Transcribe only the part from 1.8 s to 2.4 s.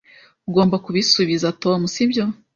sibyo?